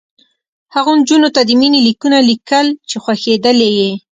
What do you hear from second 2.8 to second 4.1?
چې خوښېدلې یې